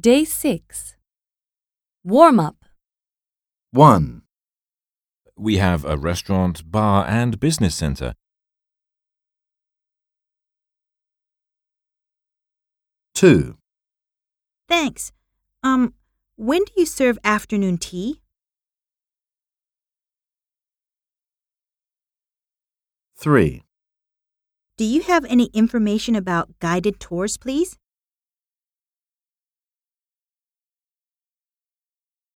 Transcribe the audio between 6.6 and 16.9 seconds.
bar, and business center. 2, Thanks. Um, when do you